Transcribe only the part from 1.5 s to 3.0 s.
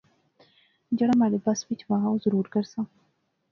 وچ وہا اور ضرور کرساں